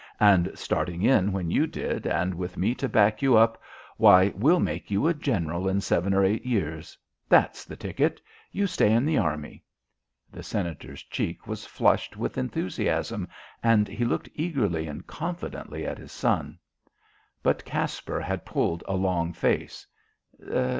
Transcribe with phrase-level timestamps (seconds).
[0.19, 3.61] And starting in when you did and with me to back you up
[3.97, 6.97] why, we'll make you a General in seven or eight years.
[7.29, 8.19] That's the ticket.
[8.51, 9.63] You stay in the Army."
[10.31, 13.27] The Senator's cheek was flushed with enthusiasm,
[13.61, 16.57] and he looked eagerly and confidently at his son.
[17.43, 19.85] But Caspar had pulled a long face.